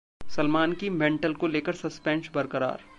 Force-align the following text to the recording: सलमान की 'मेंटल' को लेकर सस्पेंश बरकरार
सलमान 0.35 0.73
की 0.73 0.89
'मेंटल' 0.89 1.35
को 1.35 1.47
लेकर 1.47 1.75
सस्पेंश 1.75 2.29
बरकरार 2.35 2.83